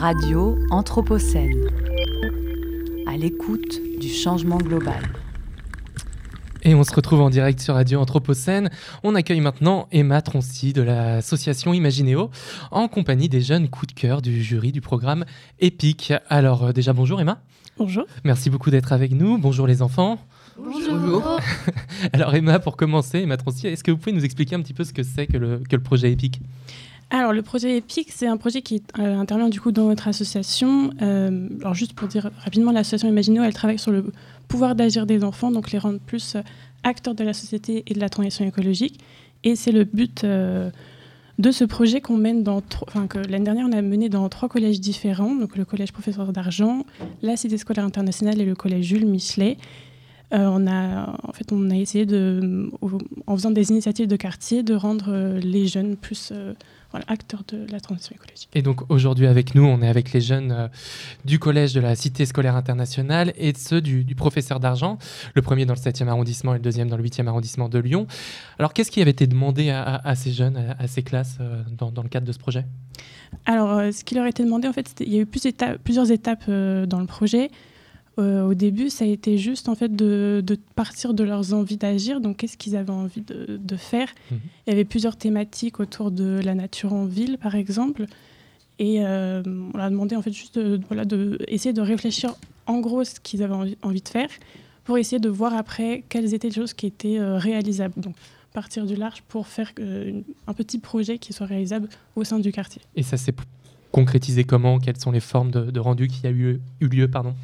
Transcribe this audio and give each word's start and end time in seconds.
Radio 0.00 0.56
Anthropocène. 0.70 1.68
À 3.06 3.18
l'écoute 3.18 3.82
du 4.00 4.08
changement 4.08 4.56
global. 4.56 5.02
Et 6.62 6.74
on 6.74 6.84
se 6.84 6.94
retrouve 6.94 7.20
en 7.20 7.28
direct 7.28 7.60
sur 7.60 7.74
Radio 7.74 8.00
Anthropocène. 8.00 8.70
On 9.02 9.14
accueille 9.14 9.42
maintenant 9.42 9.88
Emma 9.92 10.22
Troncy 10.22 10.72
de 10.72 10.80
l'association 10.80 11.74
Imaginéo 11.74 12.30
en 12.70 12.88
compagnie 12.88 13.28
des 13.28 13.42
jeunes 13.42 13.68
coups 13.68 13.88
de 13.94 14.00
cœur 14.00 14.22
du 14.22 14.42
jury 14.42 14.72
du 14.72 14.80
programme 14.80 15.26
EPIC. 15.58 16.14
Alors 16.30 16.64
euh, 16.64 16.72
déjà 16.72 16.94
bonjour 16.94 17.20
Emma. 17.20 17.42
Bonjour. 17.76 18.06
Merci 18.24 18.48
beaucoup 18.48 18.70
d'être 18.70 18.94
avec 18.94 19.12
nous. 19.12 19.36
Bonjour 19.36 19.66
les 19.66 19.82
enfants. 19.82 20.18
Bonjour. 20.58 21.38
Alors 22.14 22.34
Emma, 22.34 22.58
pour 22.58 22.78
commencer, 22.78 23.18
Emma 23.18 23.36
Troncy, 23.36 23.66
est-ce 23.66 23.84
que 23.84 23.90
vous 23.90 23.98
pouvez 23.98 24.16
nous 24.16 24.24
expliquer 24.24 24.54
un 24.54 24.62
petit 24.62 24.74
peu 24.74 24.84
ce 24.84 24.94
que 24.94 25.02
c'est 25.02 25.26
que 25.26 25.36
le, 25.36 25.58
que 25.58 25.76
le 25.76 25.82
projet 25.82 26.10
EPIC 26.10 26.40
Alors 27.10 27.32
le 27.32 27.42
projet 27.42 27.78
EPIC, 27.78 28.12
c'est 28.12 28.28
un 28.28 28.36
projet 28.36 28.62
qui 28.62 28.82
euh, 28.98 29.18
intervient 29.18 29.48
du 29.48 29.60
coup 29.60 29.72
dans 29.72 29.88
notre 29.88 30.06
association. 30.06 30.90
Euh, 31.02 31.48
alors 31.60 31.74
juste 31.74 31.92
pour 31.94 32.06
dire 32.06 32.30
rapidement, 32.44 32.70
l'association 32.70 33.08
Imagineo, 33.08 33.42
elle 33.42 33.52
travaille 33.52 33.80
sur 33.80 33.90
le 33.90 34.12
pouvoir 34.46 34.76
d'agir 34.76 35.06
des 35.06 35.24
enfants, 35.24 35.50
donc 35.50 35.72
les 35.72 35.78
rendre 35.78 35.98
plus 35.98 36.36
euh, 36.36 36.42
acteurs 36.84 37.16
de 37.16 37.24
la 37.24 37.32
société 37.32 37.82
et 37.88 37.94
de 37.94 38.00
la 38.00 38.08
transition 38.08 38.46
écologique. 38.46 39.00
Et 39.42 39.56
c'est 39.56 39.72
le 39.72 39.84
but 39.84 40.24
de 40.24 41.50
ce 41.50 41.64
projet 41.64 42.02
qu'on 42.02 42.18
mène 42.18 42.42
dans, 42.42 42.62
enfin 42.86 43.06
que 43.06 43.18
l'année 43.18 43.44
dernière 43.44 43.66
on 43.66 43.72
a 43.72 43.80
mené 43.80 44.10
dans 44.10 44.28
trois 44.28 44.50
collèges 44.50 44.80
différents, 44.80 45.34
donc 45.34 45.56
le 45.56 45.64
collège 45.64 45.92
Professeur 45.92 46.30
d'Argent, 46.30 46.84
la 47.22 47.38
Cité 47.38 47.56
scolaire 47.56 47.84
internationale 47.84 48.38
et 48.38 48.44
le 48.44 48.54
collège 48.54 48.84
Jules 48.84 49.06
Michelet. 49.06 49.56
Euh, 50.32 50.46
on 50.52 50.66
a, 50.68 51.16
en 51.24 51.32
fait, 51.32 51.50
on 51.52 51.70
a 51.70 51.74
essayé 51.76 52.06
de, 52.06 52.70
en 53.26 53.34
faisant 53.36 53.50
des 53.50 53.70
initiatives 53.70 54.06
de 54.06 54.16
quartier, 54.16 54.62
de 54.62 54.74
rendre 54.74 55.06
euh, 55.08 55.40
les 55.40 55.66
jeunes 55.66 55.96
plus 55.96 56.30
euh, 56.32 56.54
voilà, 56.92 57.04
acteurs 57.08 57.42
de 57.48 57.66
la 57.72 57.80
transition 57.80 58.14
écologique. 58.14 58.48
Et 58.54 58.62
donc 58.62 58.88
aujourd'hui 58.90 59.26
avec 59.26 59.56
nous, 59.56 59.64
on 59.64 59.82
est 59.82 59.88
avec 59.88 60.12
les 60.12 60.20
jeunes 60.20 60.52
euh, 60.52 60.68
du 61.24 61.38
collège 61.40 61.72
de 61.74 61.80
la 61.80 61.96
Cité 61.96 62.26
scolaire 62.26 62.54
internationale 62.54 63.32
et 63.36 63.52
ceux 63.56 63.80
du, 63.80 64.04
du 64.04 64.14
professeur 64.14 64.60
d'argent, 64.60 64.98
le 65.34 65.42
premier 65.42 65.66
dans 65.66 65.74
le 65.74 65.80
7e 65.80 66.06
arrondissement 66.06 66.52
et 66.54 66.58
le 66.58 66.62
deuxième 66.62 66.88
dans 66.88 66.96
le 66.96 67.02
8e 67.04 67.26
arrondissement 67.26 67.68
de 67.68 67.78
Lyon. 67.80 68.06
Alors 68.58 68.72
qu'est-ce 68.72 68.90
qui 68.92 69.02
avait 69.02 69.10
été 69.10 69.26
demandé 69.26 69.70
à, 69.70 69.82
à- 69.82 70.08
à 70.10 70.14
ces 70.14 70.30
jeunes, 70.32 70.56
à, 70.56 70.76
à 70.82 70.86
ces 70.86 71.02
classes 71.02 71.38
euh, 71.40 71.62
dans, 71.76 71.90
dans 71.90 72.02
le 72.04 72.08
cadre 72.08 72.26
de 72.26 72.32
ce 72.32 72.38
projet? 72.38 72.66
Alors, 73.46 73.70
euh, 73.78 73.90
ce 73.92 74.04
qui 74.04 74.14
leur 74.14 74.24
a 74.24 74.28
été 74.28 74.44
demandé, 74.44 74.66
en 74.68 74.72
fait, 74.72 74.92
il 75.00 75.12
y 75.12 75.18
a 75.18 75.20
eu 75.22 75.26
plus 75.26 75.44
éta- 75.44 75.76
plusieurs 75.78 76.10
étapes 76.10 76.48
dans 76.48 76.98
le 77.00 77.06
projet. 77.06 77.50
Euh, 78.18 78.44
au 78.46 78.54
début, 78.54 78.90
ça 78.90 79.04
a 79.04 79.08
été 79.08 79.38
juste 79.38 79.68
en 79.68 79.74
fait 79.74 79.94
de, 79.94 80.42
de 80.44 80.58
partir 80.74 81.14
de 81.14 81.24
leurs 81.24 81.54
envies 81.54 81.76
d'agir. 81.76 82.20
Donc, 82.20 82.38
qu'est-ce 82.38 82.56
qu'ils 82.58 82.76
avaient 82.76 82.90
envie 82.90 83.22
de, 83.22 83.56
de 83.62 83.76
faire 83.76 84.08
Mhm. 84.30 84.38
Il 84.66 84.70
y 84.70 84.72
avait 84.72 84.84
plusieurs 84.84 85.16
thématiques 85.16 85.80
autour 85.80 86.10
de 86.10 86.40
la 86.44 86.54
nature 86.54 86.92
en 86.92 87.04
ville, 87.06 87.38
par 87.38 87.54
exemple. 87.54 88.06
Et 88.78 89.04
euh, 89.04 89.42
on 89.46 89.76
leur 89.76 89.86
a 89.86 89.90
demandé 89.90 90.16
en 90.16 90.22
fait 90.22 90.32
juste 90.32 90.58
de, 90.58 90.80
voilà, 90.88 91.04
de 91.04 91.38
essayer 91.48 91.72
de 91.72 91.80
réfléchir 91.82 92.34
en 92.66 92.80
gros 92.80 93.04
ce 93.04 93.20
qu'ils 93.20 93.42
avaient 93.42 93.54
envie, 93.54 93.76
envie 93.82 94.00
de 94.02 94.08
faire 94.08 94.30
pour 94.84 94.96
essayer 94.98 95.18
de 95.20 95.28
voir 95.28 95.54
après 95.54 96.02
quelles 96.08 96.32
étaient 96.34 96.48
les 96.48 96.54
choses 96.54 96.72
qui 96.72 96.86
étaient 96.86 97.18
euh, 97.18 97.36
réalisables. 97.38 97.94
Donc, 98.00 98.16
partir 98.52 98.84
du 98.86 98.96
large 98.96 99.22
pour 99.28 99.46
faire 99.46 99.70
une- 99.78 100.24
un 100.46 100.52
petit 100.54 100.78
projet 100.78 101.18
qui 101.18 101.32
soit 101.32 101.46
réalisable 101.46 101.88
au 102.16 102.24
sein 102.24 102.38
du 102.40 102.50
quartier. 102.52 102.82
Et 102.96 103.02
ça 103.02 103.16
s'est 103.16 103.34
concrétisé 103.92 104.44
comment? 104.44 104.78
Quelles 104.78 104.98
sont 104.98 105.10
les 105.12 105.20
formes 105.20 105.50
de, 105.50 105.70
de 105.70 105.80
rendu 105.80 106.08
qui 106.08 106.26
a 106.26 106.30
eu, 106.30 106.60
eu 106.80 106.88
lieu 106.88 107.08
pardon? 107.08 107.34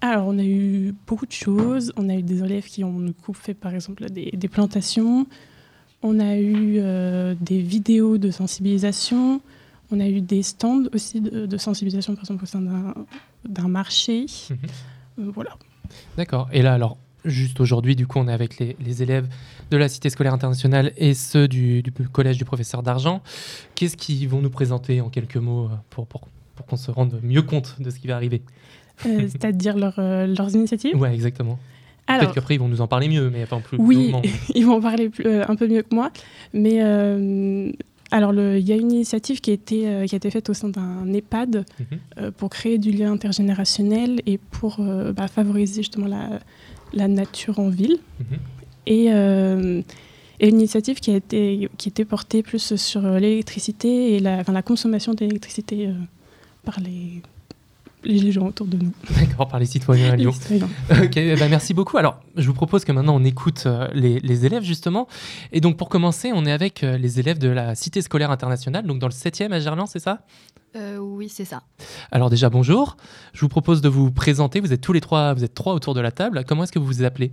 Alors, 0.00 0.26
on 0.28 0.38
a 0.38 0.44
eu 0.44 0.94
beaucoup 1.06 1.26
de 1.26 1.32
choses. 1.32 1.92
On 1.96 2.08
a 2.08 2.14
eu 2.14 2.22
des 2.22 2.42
élèves 2.44 2.64
qui 2.66 2.84
ont 2.84 3.12
fait, 3.32 3.54
par 3.54 3.74
exemple, 3.74 4.08
des, 4.10 4.30
des 4.32 4.48
plantations. 4.48 5.26
On 6.02 6.20
a 6.20 6.36
eu 6.36 6.76
euh, 6.78 7.34
des 7.40 7.60
vidéos 7.60 8.18
de 8.18 8.30
sensibilisation. 8.30 9.40
On 9.90 9.98
a 10.00 10.06
eu 10.08 10.20
des 10.20 10.42
stands 10.44 10.84
aussi 10.92 11.20
de, 11.20 11.46
de 11.46 11.56
sensibilisation, 11.56 12.14
par 12.14 12.22
exemple, 12.24 12.44
au 12.44 12.46
sein 12.46 12.60
d'un- 12.60 12.94
d'un 13.48 13.68
marché. 13.68 14.26
Mhm. 14.50 14.56
Euh, 15.26 15.30
voilà. 15.34 15.56
D'accord. 16.16 16.48
Et 16.52 16.62
là, 16.62 16.74
alors, 16.74 16.96
juste 17.24 17.58
aujourd'hui, 17.60 17.96
du 17.96 18.06
coup, 18.06 18.18
on 18.20 18.28
est 18.28 18.32
avec 18.32 18.58
les, 18.58 18.76
les 18.84 19.02
élèves 19.02 19.26
de 19.70 19.76
la 19.76 19.88
Cité 19.88 20.10
scolaire 20.10 20.32
internationale 20.34 20.92
et 20.96 21.14
ceux 21.14 21.48
du, 21.48 21.82
du 21.82 21.90
collège 21.90 22.38
du 22.38 22.44
professeur 22.44 22.82
d'argent. 22.84 23.20
Qu'est-ce 23.74 23.96
qu'ils 23.96 24.28
vont 24.28 24.40
nous 24.40 24.50
présenter 24.50 25.00
en 25.00 25.08
quelques 25.08 25.36
mots 25.36 25.64
euh, 25.64 25.76
pour, 25.90 26.06
pour, 26.06 26.28
pour 26.58 26.66
qu'on 26.66 26.76
se 26.76 26.90
rende 26.90 27.20
mieux 27.22 27.42
compte 27.42 27.76
de 27.78 27.88
ce 27.90 28.00
qui 28.00 28.08
va 28.08 28.16
arriver 28.16 28.42
Euh, 29.06 29.28
C'est-à-dire 29.30 29.76
leur, 29.76 29.94
euh, 29.98 30.26
leurs 30.26 30.52
initiatives? 30.56 30.96
Ouais, 30.96 31.14
exactement. 31.14 31.56
Peut-être 32.08 32.34
qu'après, 32.34 32.54
ils 32.56 32.58
vont 32.58 32.66
nous 32.68 32.80
en 32.80 32.88
parler 32.88 33.06
mieux, 33.08 33.30
mais 33.30 33.44
enfin, 33.44 33.60
plus 33.60 33.78
Oui, 33.78 34.12
ils 34.56 34.66
vont 34.66 34.74
en 34.78 34.80
parler 34.80 35.08
plus- 35.08 35.24
euh, 35.26 35.44
un 35.46 35.54
peu 35.54 35.68
mieux 35.68 35.82
que 35.82 35.94
moi. 35.94 36.10
Mais 36.52 36.80
alors, 38.10 38.32
il 38.34 38.66
y 38.66 38.72
a 38.72 38.76
une 38.76 38.90
initiative 38.90 39.40
qui 39.40 39.50
a 39.50 39.54
été, 39.54 40.04
qui 40.08 40.14
a 40.14 40.16
été 40.16 40.30
faite 40.30 40.50
au 40.50 40.54
sein 40.54 40.68
d'un 40.70 41.12
EHPAD 41.12 41.64
Mhm. 41.78 42.30
pour 42.32 42.48
créer 42.50 42.78
du 42.78 42.90
lien 42.90 43.12
intergénérationnel 43.12 44.20
et 44.26 44.38
pour 44.38 44.80
bah, 45.16 45.28
favoriser 45.28 45.82
justement 45.82 46.08
la, 46.08 46.40
la 46.92 47.06
nature 47.06 47.58
en 47.60 47.68
ville. 47.68 47.98
Mhm. 48.18 48.38
Et, 48.86 49.04
et 50.40 50.48
une 50.48 50.56
initiative 50.60 50.98
qui 51.00 51.10
a 51.10 51.16
été, 51.16 51.68
qui 51.76 51.88
était 51.90 52.04
portée 52.06 52.42
plus 52.42 52.74
sur 52.76 53.02
l'électricité 53.02 54.14
et 54.14 54.18
la, 54.20 54.38
enfin, 54.38 54.52
la 54.52 54.62
consommation 54.62 55.12
d'électricité 55.12 55.88
euh, 55.88 55.92
par 56.64 56.80
les, 56.80 57.22
les 58.04 58.32
gens 58.32 58.46
autour 58.46 58.66
de 58.66 58.76
nous. 58.76 58.92
D'accord, 59.18 59.48
par 59.48 59.58
les 59.58 59.66
citoyens 59.66 60.12
à 60.12 60.16
Lyon. 60.16 60.32
citoyens. 60.32 60.68
ok, 60.90 61.14
ben, 61.14 61.48
merci 61.48 61.74
beaucoup. 61.74 61.98
Alors, 61.98 62.20
je 62.36 62.46
vous 62.46 62.54
propose 62.54 62.84
que 62.84 62.92
maintenant 62.92 63.16
on 63.16 63.24
écoute 63.24 63.64
euh, 63.66 63.88
les, 63.94 64.20
les 64.20 64.46
élèves 64.46 64.62
justement. 64.62 65.08
Et 65.52 65.60
donc, 65.60 65.76
pour 65.76 65.88
commencer, 65.88 66.30
on 66.34 66.44
est 66.46 66.52
avec 66.52 66.82
euh, 66.82 66.98
les 66.98 67.20
élèves 67.20 67.38
de 67.38 67.48
la 67.48 67.74
Cité 67.74 68.02
scolaire 68.02 68.30
internationale, 68.30 68.86
donc 68.86 68.98
dans 68.98 69.08
le 69.08 69.12
7e 69.12 69.52
à 69.52 69.60
Gerland, 69.60 69.86
c'est 69.88 69.98
ça? 70.00 70.20
Euh, 70.76 70.98
oui, 70.98 71.28
c'est 71.28 71.44
ça. 71.44 71.62
Alors 72.12 72.30
déjà, 72.30 72.50
bonjour. 72.50 72.96
Je 73.32 73.40
vous 73.40 73.48
propose 73.48 73.80
de 73.80 73.88
vous 73.88 74.10
présenter. 74.10 74.60
Vous 74.60 74.72
êtes 74.72 74.80
tous 74.80 74.92
les 74.92 75.00
trois, 75.00 75.34
vous 75.34 75.44
êtes 75.44 75.54
trois 75.54 75.74
autour 75.74 75.94
de 75.94 76.00
la 76.00 76.12
table. 76.12 76.44
Comment 76.46 76.64
est-ce 76.64 76.72
que 76.72 76.78
vous 76.78 76.86
vous 76.86 77.02
appelez? 77.02 77.32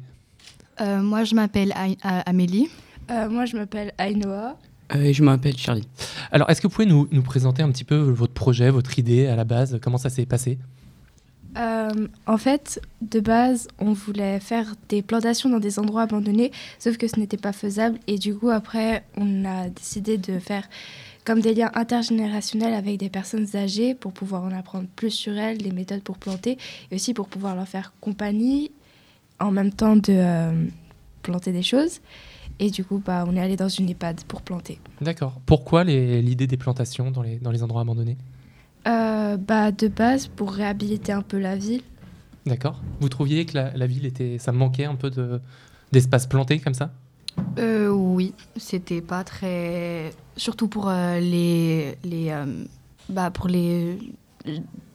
Euh, 0.82 1.02
moi, 1.02 1.24
je 1.24 1.36
m'appelle 1.36 1.74
Amélie. 2.04 2.70
Euh, 3.12 3.30
moi, 3.30 3.46
je 3.46 3.56
m'appelle 3.58 3.94
Ainoa. 3.98 4.58
Euh, 4.94 5.02
et 5.02 5.14
je 5.14 5.24
m'appelle 5.24 5.58
Charlie. 5.58 5.88
Alors, 6.32 6.50
est-ce 6.50 6.62
que 6.62 6.68
vous 6.68 6.74
pouvez 6.74 6.86
nous, 6.86 7.08
nous 7.12 7.24
présenter 7.24 7.64
un 7.64 7.72
petit 7.72 7.84
peu 7.84 7.96
votre 7.96 8.34
projet, 8.34 8.70
votre 8.70 9.00
idée 9.00 9.28
à 9.28 9.36
la 9.36 9.44
base? 9.44 9.80
Comment 9.82 9.98
ça 9.98 10.10
s'est 10.10 10.26
passé? 10.26 10.58
Euh, 11.58 12.08
en 12.28 12.38
fait, 12.38 12.82
de 13.02 13.20
base, 13.20 13.68
on 13.80 13.94
voulait 13.94 14.40
faire 14.40 14.76
des 14.90 15.02
plantations 15.02 15.50
dans 15.50 15.60
des 15.60 15.80
endroits 15.80 16.02
abandonnés, 16.02 16.52
sauf 16.80 16.98
que 16.98 17.08
ce 17.08 17.18
n'était 17.20 17.38
pas 17.38 17.54
faisable. 17.54 17.98
Et 18.08 18.18
du 18.18 18.36
coup, 18.36 18.50
après, 18.50 19.06
on 19.16 19.46
a 19.46 19.70
décidé 19.70 20.18
de 20.18 20.38
faire 20.40 20.68
comme 21.24 21.40
des 21.40 21.56
liens 21.56 21.72
intergénérationnels 21.74 22.74
avec 22.74 22.98
des 22.98 23.10
personnes 23.10 23.48
âgées 23.56 23.96
pour 23.96 24.12
pouvoir 24.12 24.44
en 24.44 24.52
apprendre 24.52 24.88
plus 24.96 25.12
sur 25.12 25.36
elles, 25.38 25.58
les 25.58 25.72
méthodes 25.72 26.04
pour 26.04 26.18
planter, 26.18 26.58
et 26.92 26.96
aussi 26.96 27.14
pour 27.14 27.28
pouvoir 27.28 27.56
leur 27.56 27.68
faire 27.68 27.94
compagnie 28.02 28.72
en 29.40 29.52
même 29.52 29.72
temps 29.72 29.96
de 29.96 30.04
euh, 30.10 30.66
planter 31.24 31.52
des 31.52 31.64
choses. 31.64 32.00
Et 32.60 32.70
du 32.70 32.86
coup, 32.86 33.02
bah, 33.06 33.26
on 33.28 33.36
est 33.36 33.42
allé 33.42 33.56
dans 33.56 33.68
une 33.68 33.90
EHPAD 33.90 34.24
pour 34.28 34.42
planter. 34.42 34.80
D'accord. 35.02 35.40
Pourquoi 35.46 35.84
l'idée 35.84 36.48
des 36.48 36.58
plantations 36.58 37.12
dans 37.12 37.22
les, 37.22 37.38
dans 37.38 37.52
les 37.52 37.64
endroits 37.64 37.82
abandonnés 37.82 38.18
Euh, 38.88 39.38
bah, 39.38 39.72
de 39.72 39.88
base, 39.88 40.28
pour 40.28 40.52
réhabiliter 40.54 41.12
un 41.12 41.22
peu 41.22 41.38
la 41.38 41.56
ville. 41.56 41.82
D'accord. 42.46 42.82
Vous 43.00 43.10
trouviez 43.10 43.46
que 43.46 43.56
la, 43.56 43.76
la 43.76 43.88
ville 43.88 44.06
était, 44.06 44.38
ça 44.38 44.52
manquait 44.52 44.86
un 44.86 44.96
peu 44.96 45.10
de 45.10 45.42
d'espace 45.92 46.28
planté 46.28 46.60
comme 46.60 46.74
ça? 46.74 46.92
Euh, 47.58 47.90
oui, 47.90 48.34
c'était 48.56 49.02
pas 49.02 49.24
très. 49.24 50.12
Surtout 50.38 50.68
pour 50.68 50.88
euh, 50.90 51.20
les. 51.20 51.96
les 52.04 52.30
euh, 52.30 52.46
bah, 53.10 53.32
pour 53.32 53.48
les. 53.48 53.98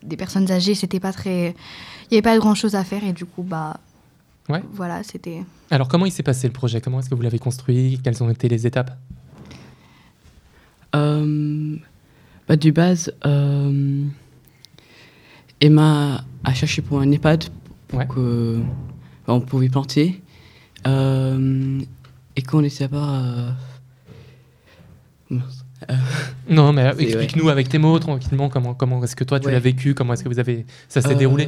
Des 0.01 0.17
personnes 0.17 0.49
âgées, 0.49 0.75
c'était 0.75 0.99
pas 1.01 1.11
très. 1.11 1.49
Il 1.49 2.13
n'y 2.13 2.17
avait 2.17 2.21
pas 2.21 2.37
grand 2.37 2.55
chose 2.55 2.75
à 2.75 2.83
faire 2.83 3.03
et 3.03 3.13
du 3.13 3.25
coup, 3.25 3.43
bah. 3.43 3.79
Ouais. 4.49 4.61
Voilà, 4.73 5.03
c'était. 5.03 5.43
Alors, 5.69 5.87
comment 5.87 6.05
il 6.05 6.11
s'est 6.11 6.23
passé 6.23 6.47
le 6.47 6.53
projet? 6.53 6.81
Comment 6.81 6.99
est-ce 6.99 7.09
que 7.09 7.15
vous 7.15 7.21
l'avez 7.21 7.39
construit? 7.39 7.99
Quelles 8.03 8.21
ont 8.23 8.29
été 8.29 8.49
les 8.49 8.67
étapes? 8.67 8.97
Euh, 10.95 11.75
bah, 12.47 12.55
de 12.57 12.71
base, 12.71 13.13
euh, 13.25 14.03
Emma 15.61 16.23
a 16.43 16.53
cherché 16.53 16.81
pour 16.81 16.99
un 16.99 17.09
EHPAD 17.11 17.45
pour 17.87 17.99
Ouais. 17.99 18.07
que 18.07 18.59
bah, 19.27 19.33
on 19.33 19.41
pouvait 19.41 19.69
planter. 19.69 20.21
Euh, 20.87 21.79
et 22.35 22.41
qu'on 22.41 22.61
n'était 22.61 22.87
pas. 22.87 23.21
euh. 23.21 23.51
Non, 26.49 26.73
mais 26.73 26.91
C'est- 26.95 27.03
explique-nous 27.03 27.49
avec 27.49 27.67
tes 27.69 27.77
mots 27.79 27.97
tranquillement 27.99 28.49
comment, 28.49 28.73
comment 28.75 29.03
est-ce 29.03 29.15
que 29.15 29.23
toi 29.23 29.39
tu 29.39 29.47
Ouais. 29.47 29.53
l'as 29.53 29.59
vécu? 29.59 29.93
Comment 29.95 30.13
est-ce 30.13 30.23
que 30.23 30.29
vous 30.29 30.37
avez 30.39 30.65
ça 30.89 31.01
s'est 31.01 31.13
Euh, 31.13 31.15
déroulé? 31.15 31.47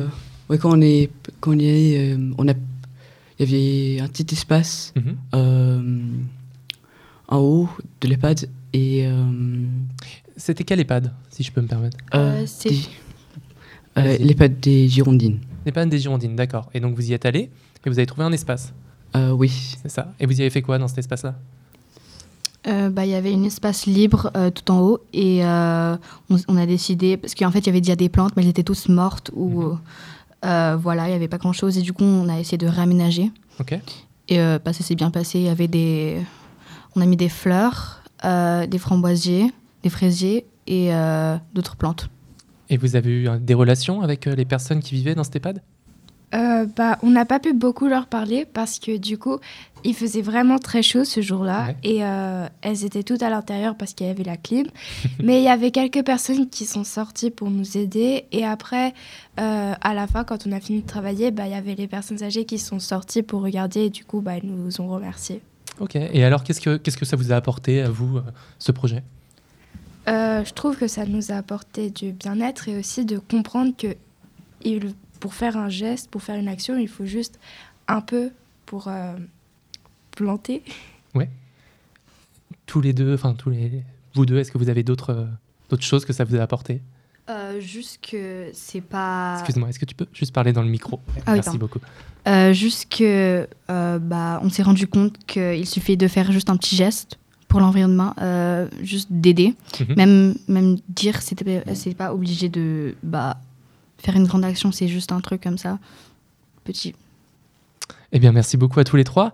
Ouais, 0.49 0.57
quand 0.57 0.75
on 0.75 0.81
est, 0.81 1.09
quand 1.39 1.51
on 1.51 1.59
y 1.59 1.65
est, 1.67 2.13
euh, 2.15 2.31
on 2.39 2.47
a, 2.47 2.53
il 3.39 3.49
y 3.49 3.97
avait 3.97 4.01
un 4.01 4.07
petit 4.07 4.33
espace 4.33 4.93
Mhm. 4.95 5.15
euh, 5.35 5.99
en 7.27 7.37
haut 7.37 7.69
de 8.01 8.07
l'EHPAD 8.07 8.49
et 8.73 9.05
euh, 9.07 9.23
C'était 10.35 10.63
quel 10.63 10.79
EHPAD, 10.79 11.11
si 11.29 11.43
je 11.43 11.51
peux 11.51 11.61
me 11.61 11.67
permettre 11.67 11.97
Euh, 12.15 12.45
euh, 13.97 14.17
l'EHPAD 14.19 14.59
des 14.59 14.87
Girondines. 14.87 15.39
L'EHPAD 15.65 15.89
des 15.89 15.99
Girondines, 15.99 16.35
d'accord. 16.35 16.69
Et 16.73 16.79
donc 16.79 16.95
vous 16.95 17.09
y 17.09 17.13
êtes 17.13 17.25
allé 17.25 17.49
et 17.85 17.89
vous 17.89 17.99
avez 17.99 18.05
trouvé 18.07 18.23
un 18.25 18.31
espace, 18.31 18.73
Euh, 19.15 19.29
oui. 19.31 19.49
c'est 19.81 19.89
ça 19.89 20.11
Et 20.19 20.25
vous 20.25 20.33
y 20.37 20.41
avez 20.41 20.49
fait 20.49 20.61
quoi 20.63 20.77
dans 20.79 20.87
cet 20.87 20.97
espace-là? 20.99 21.35
Euh, 22.65 22.89
bah, 22.89 23.05
Il 23.05 23.11
y 23.11 23.15
avait 23.15 23.33
un 23.33 23.43
espace 23.43 23.85
libre 23.85 24.31
euh, 24.37 24.49
tout 24.49 24.71
en 24.71 24.79
haut 24.79 24.99
et 25.13 25.45
euh, 25.45 25.95
on, 26.29 26.37
on 26.47 26.57
a 26.57 26.65
décidé, 26.65 27.17
parce 27.17 27.35
qu'en 27.35 27.51
fait 27.51 27.59
il 27.59 27.67
y 27.67 27.69
avait 27.69 27.81
déjà 27.81 27.95
des 27.95 28.09
plantes, 28.09 28.33
mais 28.35 28.41
elles 28.43 28.49
étaient 28.49 28.63
toutes 28.63 28.87
mortes 28.89 29.29
ou 29.35 29.63
euh, 30.43 30.77
voilà, 30.79 31.07
il 31.07 31.09
n'y 31.09 31.15
avait 31.15 31.27
pas 31.27 31.37
grand 31.37 31.53
chose 31.53 31.77
et 31.77 31.81
du 31.81 31.93
coup 31.93 32.03
on 32.03 32.29
a 32.29 32.39
essayé 32.39 32.57
de 32.57 32.67
réaménager. 32.67 33.31
Ok. 33.59 33.73
Et 34.29 34.39
euh, 34.39 34.59
bah, 34.63 34.73
ça 34.73 34.83
s'est 34.83 34.95
bien 34.95 35.11
passé. 35.11 35.39
Il 35.39 35.45
y 35.45 35.49
avait 35.49 35.67
des, 35.67 36.21
on 36.95 37.01
a 37.01 37.05
mis 37.05 37.17
des 37.17 37.29
fleurs, 37.29 38.03
euh, 38.23 38.65
des 38.67 38.77
framboisiers, 38.77 39.51
des 39.83 39.89
fraisiers 39.89 40.45
et 40.67 40.93
euh, 40.93 41.37
d'autres 41.53 41.75
plantes. 41.75 42.09
Et 42.69 42.77
vous 42.77 42.95
avez 42.95 43.11
eu 43.11 43.29
des 43.39 43.53
relations 43.53 44.01
avec 44.01 44.25
les 44.25 44.45
personnes 44.45 44.79
qui 44.79 44.95
vivaient 44.95 45.15
dans 45.15 45.23
cet 45.23 45.35
EHPAD? 45.35 45.61
Euh, 46.33 46.65
bah, 46.65 46.97
on 47.03 47.11
n'a 47.11 47.25
pas 47.25 47.39
pu 47.39 47.53
beaucoup 47.53 47.87
leur 47.87 48.07
parler 48.07 48.45
parce 48.51 48.79
que 48.79 48.97
du 48.97 49.17
coup, 49.19 49.37
il 49.83 49.93
faisait 49.93 50.21
vraiment 50.23 50.57
très 50.57 50.81
chaud 50.81 51.03
ce 51.03 51.21
jour-là 51.21 51.67
Ouais. 51.67 51.75
et 51.83 52.03
euh, 52.03 52.47
elles 52.61 52.85
étaient 52.85 53.03
toutes 53.03 53.21
à 53.21 53.29
l'intérieur 53.29 53.75
parce 53.75 53.93
qu'il 53.93 54.07
y 54.07 54.09
avait 54.09 54.23
la 54.23 54.37
clim. 54.37 54.65
Mais 55.23 55.41
il 55.41 55.43
y 55.43 55.47
avait 55.49 55.69
quelques 55.71 56.03
personnes 56.03 56.49
qui 56.49 56.65
sont 56.65 56.83
sorties 56.83 57.29
pour 57.29 57.51
nous 57.51 57.77
aider 57.77 58.25
et 58.31 58.45
après, 58.45 58.93
euh, 59.39 59.73
à 59.79 59.93
la 59.93 60.07
fin, 60.07 60.23
quand 60.23 60.47
on 60.47 60.51
a 60.53 60.59
fini 60.59 60.81
de 60.81 60.87
travailler, 60.87 61.29
bah, 61.29 61.45
il 61.45 61.51
y 61.51 61.55
avait 61.55 61.75
les 61.75 61.87
personnes 61.87 62.23
âgées 62.23 62.45
qui 62.45 62.57
sont 62.57 62.79
sorties 62.79 63.21
pour 63.21 63.41
regarder 63.41 63.81
et 63.81 63.89
du 63.91 64.03
coup, 64.03 64.21
bah, 64.21 64.37
elles 64.37 64.45
nous 64.49 64.81
ont 64.81 64.87
remerciés. 64.87 65.41
Ok. 65.79 65.95
Et 65.95 66.23
alors, 66.23 66.43
qu'est-ce 66.43 66.61
que, 66.61 66.77
qu'est-ce 66.77 66.97
que 66.97 67.05
ça 67.05 67.15
vous 67.15 67.31
a 67.31 67.35
apporté 67.35 67.81
à 67.81 67.89
vous, 67.89 68.19
ce 68.57 68.71
projet? 68.71 69.03
Euh, 70.07 70.43
je 70.43 70.53
trouve 70.53 70.75
que 70.77 70.87
ça 70.87 71.05
nous 71.05 71.31
a 71.31 71.35
apporté 71.35 71.89
du 71.89 72.11
bien-être 72.11 72.67
et 72.69 72.77
aussi 72.77 73.05
de 73.05 73.17
comprendre 73.19 73.73
que 73.77 73.95
il- 74.65 74.93
pour 75.23 75.35
faire 75.35 75.55
un 75.55 75.69
geste, 75.69 76.11
pour 76.11 76.21
faire 76.21 76.35
une 76.35 76.49
action, 76.49 76.77
il 76.77 76.89
faut 76.89 77.05
juste 77.05 77.39
un 77.87 78.01
peu 78.01 78.31
pour 78.65 78.89
euh, 78.89 79.15
planter. 80.11 80.61
Tous 82.65 82.81
les 82.81 82.91
deux, 82.93 83.13
enfin, 83.13 83.33
tous 83.33 83.49
les. 83.49 83.83
Vous 84.15 84.25
deux, 84.25 84.37
est-ce 84.37 84.51
que 84.51 84.57
vous 84.57 84.69
avez 84.69 84.83
d'autres, 84.83 85.11
euh, 85.11 85.25
d'autres 85.69 85.83
choses 85.83 86.05
que 86.05 86.13
ça 86.13 86.23
vous 86.23 86.35
a 86.35 86.41
apporté? 86.41 86.81
Euh, 87.29 87.59
juste 87.59 87.99
que 88.09 88.49
c'est 88.53 88.81
pas. 88.81 89.35
Excuse-moi, 89.35 89.69
est-ce 89.69 89.79
que 89.79 89.85
tu 89.85 89.95
peux 89.95 90.07
juste 90.13 90.33
parler 90.33 90.53
dans 90.53 90.61
le 90.61 90.69
micro? 90.69 90.99
Ah 91.25 91.31
oui, 91.31 91.33
Merci 91.35 91.57
beaucoup. 91.57 91.79
Euh, 92.27 92.51
juste 92.53 92.89
que 92.89 93.47
euh, 93.69 93.99
bah, 93.99 94.39
on 94.43 94.49
s'est 94.49 94.63
rendu 94.63 94.87
compte 94.87 95.17
qu'il 95.25 95.67
suffit 95.67 95.97
de 95.97 96.07
faire 96.07 96.31
juste 96.31 96.49
un 96.49 96.57
petit 96.57 96.75
geste 96.75 97.19
pour 97.47 97.59
l'environnement, 97.59 98.13
euh, 98.21 98.67
juste 98.81 99.09
d'aider. 99.11 99.55
Mhm. 99.79 99.95
Même, 99.95 100.35
même 100.47 100.77
dire, 100.89 101.21
c'était 101.21 101.63
c'est 101.75 101.95
pas 101.95 102.13
obligé 102.13 102.49
de 102.49 102.95
bah, 103.03 103.37
faire 104.03 104.15
une 104.15 104.27
grande 104.27 104.43
action, 104.43 104.71
c'est 104.71 104.87
juste 104.87 105.11
un 105.11 105.21
truc 105.21 105.41
comme 105.41 105.57
ça, 105.57 105.79
petit. 106.63 106.93
Eh 108.11 108.19
bien, 108.19 108.31
merci 108.31 108.57
beaucoup 108.57 108.79
à 108.79 108.83
tous 108.83 108.95
les 108.95 109.03
trois. 109.03 109.33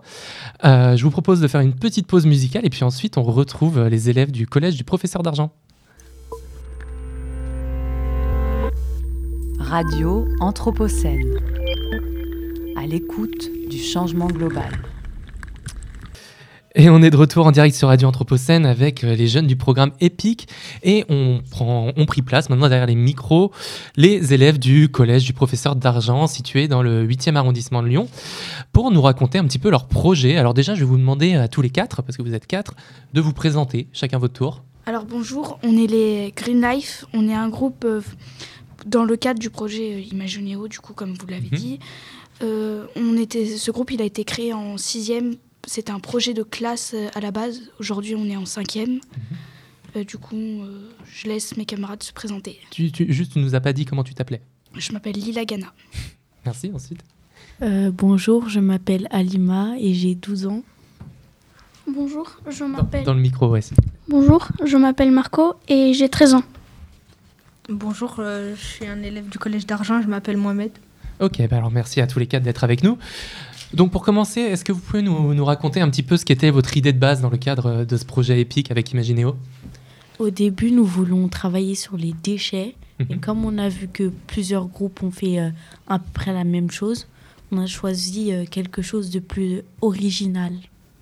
Euh, 0.64 0.96
je 0.96 1.04
vous 1.04 1.10
propose 1.10 1.40
de 1.40 1.48
faire 1.48 1.60
une 1.60 1.74
petite 1.74 2.06
pause 2.06 2.24
musicale 2.24 2.64
et 2.64 2.70
puis 2.70 2.82
ensuite 2.82 3.18
on 3.18 3.22
retrouve 3.22 3.78
euh, 3.78 3.88
les 3.88 4.08
élèves 4.08 4.30
du 4.30 4.46
collège 4.46 4.76
du 4.76 4.84
professeur 4.84 5.22
d'argent. 5.22 5.52
Radio 9.58 10.26
Anthropocène. 10.40 11.38
À 12.76 12.86
l'écoute 12.86 13.50
du 13.68 13.78
changement 13.78 14.28
global. 14.28 14.89
Et 16.76 16.88
on 16.88 17.02
est 17.02 17.10
de 17.10 17.16
retour 17.16 17.46
en 17.46 17.50
direct 17.50 17.74
sur 17.74 17.88
Radio 17.88 18.06
Anthropocène 18.06 18.64
avec 18.64 19.02
euh, 19.02 19.16
les 19.16 19.26
jeunes 19.26 19.48
du 19.48 19.56
programme 19.56 19.90
EPIC 20.00 20.46
et 20.84 21.04
on 21.08 21.40
prend, 21.50 21.90
on 21.96 22.06
pris 22.06 22.22
place 22.22 22.48
maintenant 22.48 22.68
derrière 22.68 22.86
les 22.86 22.94
micros 22.94 23.50
les 23.96 24.34
élèves 24.34 24.60
du 24.60 24.88
collège 24.88 25.24
du 25.24 25.32
professeur 25.32 25.74
d'argent 25.74 26.28
situé 26.28 26.68
dans 26.68 26.82
le 26.82 27.04
8e 27.04 27.34
arrondissement 27.34 27.82
de 27.82 27.88
Lyon 27.88 28.08
pour 28.72 28.92
nous 28.92 29.02
raconter 29.02 29.38
un 29.38 29.44
petit 29.46 29.58
peu 29.58 29.68
leur 29.68 29.88
projet. 29.88 30.36
Alors 30.36 30.54
déjà, 30.54 30.74
je 30.76 30.80
vais 30.80 30.86
vous 30.86 30.96
demander 30.96 31.34
à 31.34 31.48
tous 31.48 31.60
les 31.60 31.70
quatre, 31.70 32.02
parce 32.02 32.16
que 32.16 32.22
vous 32.22 32.34
êtes 32.34 32.46
quatre, 32.46 32.74
de 33.14 33.20
vous 33.20 33.32
présenter 33.32 33.88
chacun 33.92 34.18
votre 34.18 34.34
tour. 34.34 34.62
Alors 34.86 35.06
bonjour, 35.06 35.58
on 35.64 35.76
est 35.76 35.88
les 35.88 36.32
Green 36.36 36.62
Life, 36.62 37.04
on 37.12 37.28
est 37.28 37.34
un 37.34 37.48
groupe 37.48 37.84
euh, 37.84 38.00
dans 38.86 39.02
le 39.02 39.16
cadre 39.16 39.40
du 39.40 39.50
projet 39.50 39.94
euh, 39.96 40.00
Imagineo, 40.12 40.68
du 40.68 40.78
coup 40.78 40.92
comme 40.94 41.14
vous 41.14 41.26
l'avez 41.26 41.48
Mhm. 41.50 41.58
dit. 41.58 41.78
Euh, 42.42 42.86
on 42.94 43.16
était, 43.18 43.44
ce 43.44 43.72
groupe 43.72 43.90
il 43.90 44.00
a 44.00 44.04
été 44.04 44.22
créé 44.24 44.52
en 44.54 44.78
sixième, 44.78 45.34
c'était 45.70 45.92
un 45.92 46.00
projet 46.00 46.34
de 46.34 46.42
classe 46.42 46.94
euh, 46.94 47.06
à 47.14 47.20
la 47.20 47.30
base, 47.30 47.60
aujourd'hui 47.78 48.16
on 48.16 48.24
est 48.26 48.36
en 48.36 48.44
cinquième. 48.44 48.94
Mhm. 48.94 49.00
Euh, 49.96 50.04
du 50.04 50.18
coup, 50.18 50.34
euh, 50.36 50.90
je 51.12 51.28
laisse 51.28 51.56
mes 51.56 51.64
camarades 51.64 52.02
se 52.02 52.12
présenter. 52.12 52.58
Tu, 52.70 52.90
tu- 52.90 53.12
juste, 53.12 53.32
tu 53.34 53.38
nous 53.38 53.54
as 53.54 53.60
pas 53.60 53.72
dit 53.72 53.84
comment 53.84 54.02
tu 54.02 54.12
t'appelais. 54.14 54.40
Je 54.76 54.92
m'appelle 54.92 55.14
Lila 55.14 55.44
Gana. 55.44 55.72
Merci, 56.44 56.72
ensuite. 56.74 57.00
Euh, 57.62 57.92
bonjour, 57.92 58.48
je 58.48 58.58
m'appelle 58.58 59.06
Alima 59.10 59.74
et 59.78 59.94
j'ai 59.94 60.16
12 60.16 60.46
ans. 60.46 60.62
Bonjour, 61.86 62.36
je 62.48 62.64
m'appelle 62.64 63.04
dans 63.04 63.14
le 63.14 63.20
micro, 63.20 63.48
ouais. 63.48 63.60
Bonjour, 64.08 64.48
je 64.64 64.76
m'appelle 64.76 65.12
Marco 65.12 65.54
et 65.68 65.92
j'ai 65.94 66.08
13 66.08 66.34
ans. 66.34 66.44
Bonjour, 67.68 68.16
euh, 68.18 68.54
je 68.56 68.64
suis 68.64 68.86
un 68.86 69.02
élève 69.02 69.28
du 69.28 69.38
collège 69.38 69.66
d'Argent, 69.66 70.02
je 70.02 70.08
m'appelle 70.08 70.36
Mohamed. 70.36 70.72
Ok, 71.20 71.40
bah 71.48 71.56
alors 71.56 71.70
merci 71.70 72.00
à 72.00 72.06
tous 72.06 72.18
les 72.18 72.26
quatre 72.26 72.42
d'être 72.42 72.64
avec 72.64 72.82
nous. 72.82 72.96
Donc 73.74 73.92
pour 73.92 74.02
commencer, 74.02 74.40
est-ce 74.40 74.64
que 74.64 74.72
vous 74.72 74.80
pouvez 74.80 75.02
nous, 75.02 75.32
nous 75.34 75.44
raconter 75.44 75.80
un 75.80 75.88
petit 75.90 76.02
peu 76.02 76.16
ce 76.16 76.24
qu'était 76.24 76.50
votre 76.50 76.76
idée 76.76 76.92
de 76.92 76.98
base 76.98 77.20
dans 77.20 77.30
le 77.30 77.36
cadre 77.36 77.66
euh, 77.66 77.84
de 77.84 77.96
ce 77.96 78.04
projet 78.04 78.40
épique 78.40 78.70
avec 78.70 78.90
Imagineo? 78.92 79.36
Au 80.18 80.30
début, 80.30 80.70
nous 80.70 80.84
voulons 80.84 81.28
travailler 81.28 81.74
sur 81.74 81.96
les 81.96 82.14
déchets. 82.22 82.74
Et 82.98 83.14
Mhm. 83.14 83.20
comme 83.20 83.44
on 83.46 83.56
a 83.56 83.70
vu 83.70 83.88
que 83.88 84.12
plusieurs 84.26 84.66
groupes 84.66 85.02
ont 85.02 85.10
fait 85.10 85.38
euh, 85.40 85.48
à 85.88 85.98
peu 85.98 86.04
près 86.12 86.34
la 86.34 86.44
même 86.44 86.70
chose, 86.70 87.06
on 87.50 87.56
a 87.58 87.64
choisi 87.66 88.30
euh, 88.32 88.44
quelque 88.44 88.82
chose 88.82 89.08
de 89.10 89.20
plus 89.20 89.62
original. 89.80 90.52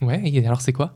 Ouais, 0.01 0.21
et 0.25 0.47
alors 0.47 0.61
c'est 0.61 0.73
quoi? 0.73 0.95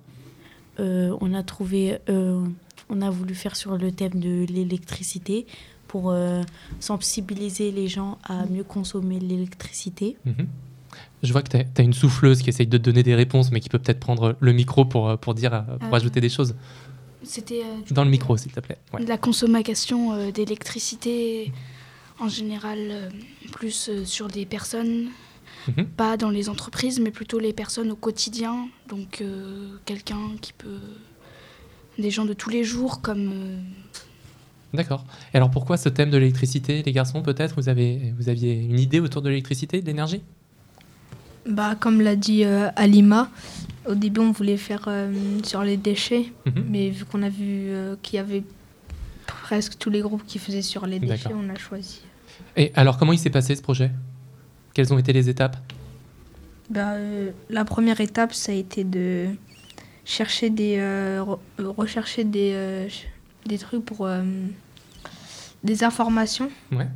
Euh, 0.79 1.17
on 1.21 1.35
a 1.35 1.43
trouvé, 1.43 1.99
on 2.09 3.03
a 3.03 3.11
voulu 3.11 3.35
faire 3.35 3.57
sur 3.57 3.77
le 3.77 3.91
thème 3.91 4.15
de 4.21 4.47
l'électricité 4.49 5.45
pour 5.93 6.11
euh, 6.11 6.41
sensibiliser 6.81 7.71
les 7.71 7.87
gens 7.87 8.17
à 8.25 8.47
mieux 8.47 8.65
consommer 8.65 9.21
l'électricité. 9.21 10.17
Mhm. 10.25 10.47
Je 11.23 11.33
vois 11.33 11.43
que 11.43 11.51
tu 11.51 11.59
as, 11.59 11.85
une 11.85 11.93
souffleuse 11.93 12.41
qui 12.41 12.49
essaye 12.49 12.67
de 12.67 12.79
te 12.79 12.83
donner 12.83 13.03
des 13.03 13.15
réponses, 13.15 13.53
mais 13.53 13.61
qui 13.61 13.69
peut 13.69 13.79
peut-être 13.79 14.01
prendre 14.01 14.35
le 14.41 14.53
micro 14.55 14.87
pour, 14.87 15.11
euh, 15.11 15.17
pour, 15.19 15.35
dire, 15.35 15.53
euh, 15.53 15.61
pour 15.79 15.93
Euh, 15.93 15.97
ajouter 15.99 16.23
des 16.23 16.31
choses. 16.31 16.55
C'était 17.23 17.61
euh, 17.63 17.93
Dans 17.95 18.05
le 18.05 18.11
micro, 18.11 18.39
s'il 18.39 18.53
te 18.53 18.61
plaît. 18.61 18.79
Ouais. 18.95 19.05
la 19.05 19.19
consommation 19.19 20.15
euh, 20.15 20.31
d'électricité 20.31 21.53
en 22.19 22.29
général 22.29 22.79
euh, 22.91 23.11
plus 23.53 23.91
euh, 23.91 24.07
sur 24.07 24.29
des 24.29 24.47
personnes, 24.47 25.09
Mhm. 25.69 25.85
pas 26.03 26.17
dans 26.17 26.31
les 26.31 26.49
entreprises, 26.49 26.99
mais 27.01 27.11
plutôt 27.11 27.39
les 27.39 27.53
personnes 27.53 27.91
au 27.91 27.97
quotidien. 27.97 28.67
Donc 28.89 29.21
euh, 29.21 29.77
quelqu'un 29.85 30.25
qui 30.41 30.55
peut... 30.55 30.81
Des 31.99 32.11
gens 32.11 32.25
de 32.25 32.33
tous 32.33 32.49
les 32.49 32.65
jours 32.65 33.03
comme... 33.03 33.29
euh, 33.35 33.59
D'accord. 34.75 35.05
Et 35.33 35.37
alors 35.37 35.51
pourquoi 35.51 35.77
ce 35.77 35.89
thème 35.89 36.11
de 36.11 36.17
l'électricité, 36.17 36.83
les 36.83 36.93
garçons, 36.93 37.21
peut-être 37.23 37.55
vous, 37.57 37.69
avez, 37.69 38.13
vous 38.19 38.29
aviez 38.29 38.55
une 38.55 38.79
idée 38.79 39.01
autour 39.01 39.21
de 39.23 39.29
l'électricité, 39.29 39.81
de 39.83 39.87
l'énergie? 39.87 40.23
Bah, 41.47 41.75
comme 41.79 42.01
l'a 42.01 42.17
dit 42.17 42.45
euh, 42.45 42.69
Alima, 42.77 43.29
au 43.87 43.95
début 43.95 44.21
on 44.21 44.31
voulait 44.33 44.57
faire 44.57 44.85
euh, 44.87 45.13
sur 45.45 45.63
les 45.63 45.77
déchets, 45.77 46.33
Mhm. 46.47 46.65
mais 46.71 46.89
vu 46.91 47.05
qu'on 47.05 47.23
a 47.23 47.29
vu 47.29 47.69
euh, 47.69 47.97
qu'il 48.01 48.17
y 48.17 48.19
avait 48.21 48.45
presque 49.27 49.77
tous 49.79 49.91
les 49.91 50.01
groupes 50.01 50.25
qui 50.27 50.39
faisaient 50.39 50.63
sur 50.63 50.87
les 50.87 51.01
déchets, 51.01 51.33
on 51.35 51.49
a 51.51 51.59
choisi. 51.59 52.01
Et 52.57 52.71
alors 52.75 52.97
comment 52.97 53.13
il 53.13 53.19
s'est 53.19 53.31
passé 53.31 53.55
ce 53.57 53.63
projet? 53.63 53.91
Quelles 54.73 54.93
ont 54.95 54.99
été 54.99 55.13
les 55.13 55.29
étapes? 55.29 55.57
Bah, 56.71 56.93
euh, 56.93 57.31
la 57.51 57.65
première 57.65 58.01
étape, 58.01 58.33
ça 58.33 58.53
a 58.53 58.55
été 58.55 58.85
de 58.85 59.27
chercher 60.05 60.49
des, 60.49 60.79
re- 60.79 61.39
rechercher 61.59 62.25
des, 62.25 62.53
euh, 62.55 62.89
des 63.47 63.59
trucs 63.59 63.85
pour 63.85 64.07
euh, 64.07 64.23
des 65.65 65.85
informations. 65.85 66.49
Ouais. 66.71 66.89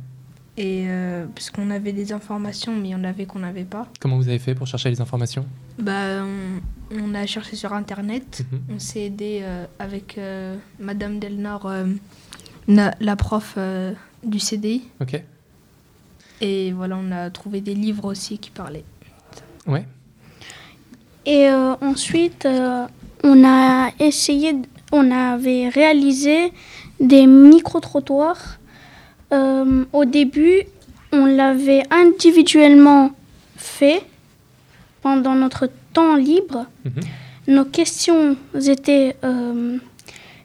Et 0.59 0.85
euh, 0.87 1.27
parce 1.35 1.51
qu'on 1.51 1.69
avait 1.69 1.93
des 1.93 2.11
informations, 2.13 2.75
mais 2.75 2.89
il 2.89 2.91
y 2.91 2.95
en 2.95 3.03
avait 3.03 3.25
qu'on 3.27 3.39
n'avait 3.39 3.63
pas. 3.63 3.87
Comment 3.99 4.17
vous 4.17 4.27
avez 4.27 4.39
fait 4.39 4.55
pour 4.55 4.65
chercher 4.65 4.89
les 4.89 4.99
informations? 5.01 5.45
Bah, 5.77 6.23
on, 6.23 6.59
on 6.99 7.13
a 7.13 7.25
cherché 7.27 7.55
sur 7.55 7.73
internet. 7.73 8.43
Mhm. 8.51 8.61
On 8.75 8.79
s'est 8.79 9.01
aidé 9.05 9.41
euh, 9.43 9.65
avec 9.77 10.17
euh, 10.17 10.55
Madame 10.79 11.19
Delnor, 11.19 11.67
euh, 11.67 11.85
na- 12.67 12.95
la 12.99 13.15
prof 13.15 13.53
euh, 13.57 13.93
du 14.23 14.39
CDI. 14.39 14.83
Ok. 14.99 15.21
Et 16.41 16.71
voilà, 16.71 16.97
on 16.97 17.11
a 17.11 17.29
trouvé 17.29 17.61
des 17.61 17.75
livres 17.75 18.05
aussi 18.05 18.39
qui 18.39 18.49
parlaient. 18.49 18.85
Ouais. 19.67 19.85
Et 21.25 21.49
euh, 21.49 21.75
ensuite, 21.81 22.45
euh, 22.45 22.87
on 23.23 23.43
a 23.45 23.89
essayé, 23.99 24.53
on 24.91 25.11
avait 25.11 25.69
réalisé 25.69 26.51
des 26.99 27.25
micro-trottoirs. 27.27 28.59
Euh, 29.33 29.85
au 29.93 30.05
début, 30.05 30.63
on 31.11 31.25
l'avait 31.25 31.83
individuellement 31.91 33.11
fait 33.55 34.01
pendant 35.01 35.35
notre 35.35 35.69
temps 35.93 36.15
libre. 36.15 36.65
Mhm. 36.85 36.91
Nos 37.47 37.65
questions 37.65 38.35
étaient 38.55 39.15
euh, 39.23 39.77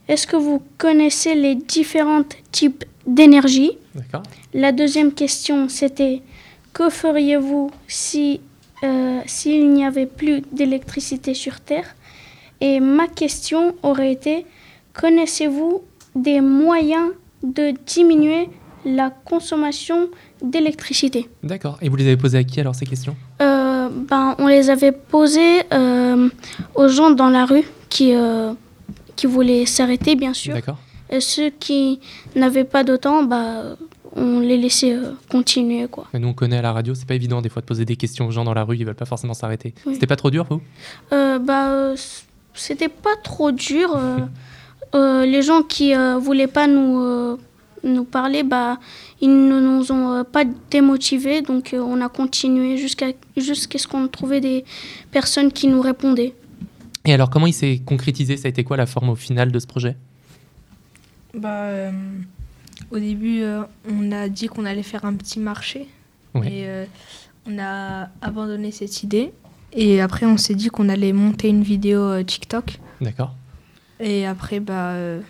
est-ce 0.09 0.27
que 0.27 0.37
vous 0.37 0.63
connaissez 0.79 1.35
les 1.35 1.55
différents 1.55 2.25
types 2.51 2.85
d'énergie? 3.07 3.73
La 4.55 4.73
deuxième 4.73 5.13
question, 5.13 5.69
c'était 5.69 6.23
que 6.73 6.91
feriez-vous 6.91 7.71
si 7.87 8.41
euh, 8.85 9.21
s'il 9.27 9.71
n'y 9.73 9.85
avait 9.85 10.07
plus 10.07 10.43
d'électricité 10.53 11.35
sur 11.35 11.61
Terre? 11.61 11.95
Et 12.63 12.79
ma 12.79 13.09
question 13.09 13.75
aurait 13.83 14.13
été, 14.13 14.47
connaissez-vous 14.93 15.83
des 16.15 16.41
moyens 16.41 17.11
de 17.43 17.75
diminuer 17.85 18.49
la 18.85 19.11
consommation 19.11 20.09
d'électricité? 20.41 21.29
D'accord. 21.43 21.77
Et 21.83 21.89
vous 21.89 21.97
les 21.97 22.07
avez 22.07 22.17
posées 22.17 22.39
à 22.39 22.45
qui 22.45 22.61
alors 22.61 22.77
ces 22.77 22.87
questions? 22.87 23.17
Euh, 23.41 23.89
ben, 23.91 24.37
On 24.39 24.47
les 24.47 24.71
avait 24.71 24.93
posées 24.93 25.63
euh, 25.73 26.29
aux 26.77 26.87
gens 26.87 27.11
dans 27.11 27.31
la 27.31 27.47
rue 27.47 27.65
qui, 27.89 28.15
euh, 28.15 28.53
qui 29.17 29.27
voulaient 29.27 29.67
s'arrêter, 29.67 30.15
bien 30.15 30.33
sûr. 30.33 30.55
D'accord. 30.55 30.79
Et 31.11 31.21
ceux 31.21 31.51
qui 31.51 31.99
n'avaient 32.37 32.65
pas 32.65 32.85
de 32.85 32.97
temps, 32.97 33.25
bah, 33.25 33.77
on 34.15 34.39
les 34.39 34.57
laissait 34.57 34.95
euh, 34.95 35.15
continuer. 35.29 35.89
Quoi. 35.89 36.07
Mais 36.13 36.21
Nous 36.21 36.29
on 36.29 36.33
connaît 36.33 36.59
à 36.59 36.63
la 36.63 36.73
radio, 36.73 36.95
c'est 36.95 37.09
pas 37.09 37.15
évident 37.15 37.43
des 37.43 37.49
fois 37.49 37.61
de 37.61 37.67
poser 37.67 37.85
des 37.85 37.97
questions 37.97 38.29
aux 38.29 38.31
gens 38.31 38.45
dans 38.45 38.55
la 38.55 38.63
rue, 38.63 38.77
ils 38.77 38.87
veulent 38.87 38.95
pas 38.95 39.05
forcément 39.05 39.35
s'arrêter. 39.35 39.75
Oui. 39.85 39.95
C'était 39.95 40.07
pas 40.07 40.17
trop 40.17 40.31
dur 40.31 40.47
vous? 40.49 40.61
Euh, 41.13 41.39
bah, 41.39 41.95
c'était 42.55 42.89
pas 42.89 43.17
trop 43.23 43.53
dur. 43.53 43.95
euh, 43.97 44.19
euh, 44.95 45.27
les 45.27 45.43
gens 45.43 45.63
qui 45.63 45.95
euh, 45.95 46.19
voulaient 46.19 46.47
pas 46.47 46.67
nous, 46.67 47.01
euh, 47.01 47.37
nous 47.83 48.05
parler, 48.05 48.43
bah, 48.43 48.79
ils 49.21 49.31
ne 49.31 49.61
nous 49.61 49.91
ont 49.93 50.13
euh, 50.13 50.25
pas 50.25 50.45
démotivés. 50.71 51.43
Donc, 51.43 51.73
euh, 51.73 51.79
on 51.81 52.01
a 52.01 52.09
continué 52.09 52.77
jusqu'à 52.77 53.07
jusqu'à 53.37 53.79
ce 53.79 53.87
qu'on 53.89 54.07
trouvait 54.09 54.41
des 54.41 54.65
personnes 55.11 55.51
qui 55.53 55.67
nous 55.69 55.81
répondaient. 55.81 56.35
Et 57.05 57.13
alors 57.15 57.31
comment 57.31 57.47
il 57.49 57.53
s'est 57.55 57.81
concrétisé? 57.85 58.37
Ça 58.37 58.47
a 58.47 58.51
été 58.51 58.63
quoi 58.65 58.77
la 58.77 58.87
forme 58.87 59.09
au 59.11 59.17
final 59.17 59.51
de 59.51 59.59
ce 59.59 59.67
projet? 59.67 59.97
Bah, 61.35 61.63
euh, 61.63 61.91
au 62.91 62.99
début, 62.99 63.41
euh, 63.43 63.63
on 63.91 64.13
a 64.13 64.29
dit 64.29 64.47
qu'on 64.47 64.65
allait 64.67 64.83
faire 64.83 65.05
un 65.05 65.15
petit 65.15 65.41
marché. 65.41 65.89
Ouais. 66.35 66.47
Et 66.47 66.67
euh, 66.67 66.85
on 67.47 67.59
a 67.59 68.09
abandonné 68.21 68.71
cette 68.71 69.03
idée. 69.03 69.33
Et 69.75 70.01
après, 70.01 70.27
on 70.27 70.37
s'est 70.37 70.55
dit 70.55 70.69
qu'on 70.69 70.89
allait 70.89 71.13
monter 71.13 71.49
une 71.49 71.63
vidéo 71.63 72.01
euh, 72.01 72.23
TikTok. 72.23 72.79
D'accord. 73.01 73.35
Et 74.01 74.27
après, 74.27 74.61
bah, 74.61 74.91
euh, 74.93 75.21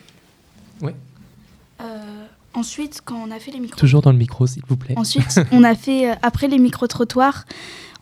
Euh, 1.80 2.24
ensuite, 2.54 3.00
quand 3.04 3.16
on 3.16 3.30
a 3.30 3.38
fait 3.38 3.50
les 3.50 3.60
micros... 3.60 3.78
Toujours 3.78 4.02
dans 4.02 4.12
le 4.12 4.18
micro 4.18 4.46
s'il 4.46 4.62
vous 4.68 4.76
plaît. 4.76 4.94
Ensuite, 4.96 5.40
on 5.52 5.64
a 5.64 5.74
fait, 5.74 6.10
euh, 6.10 6.14
après 6.22 6.48
les 6.48 6.58
micro-trottoirs, 6.58 7.44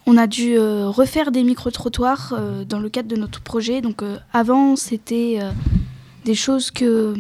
on 0.07 0.17
a 0.17 0.27
dû 0.27 0.57
euh, 0.57 0.89
refaire 0.89 1.31
des 1.31 1.43
micro-trottoirs 1.43 2.35
euh, 2.37 2.65
dans 2.65 2.79
le 2.79 2.89
cadre 2.89 3.09
de 3.09 3.17
notre 3.17 3.41
projet. 3.41 3.81
Donc 3.81 4.03
euh, 4.03 4.19
avant, 4.33 4.77
c'était 4.77 5.39
euh, 5.41 5.51
des 6.25 6.35
choses 6.35 6.71
que 6.71 7.15